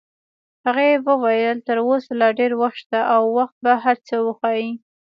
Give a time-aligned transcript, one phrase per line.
[0.65, 4.71] هغې وویل: تر اوسه لا ډېر وخت شته او وخت به هر څه وښایي.